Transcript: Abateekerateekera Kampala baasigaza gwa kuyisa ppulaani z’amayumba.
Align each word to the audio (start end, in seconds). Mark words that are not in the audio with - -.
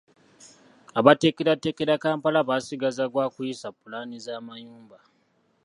Abateekerateekera 0.99 2.01
Kampala 2.03 2.39
baasigaza 2.49 3.03
gwa 3.11 3.25
kuyisa 3.33 3.67
ppulaani 3.75 4.17
z’amayumba. 4.25 4.97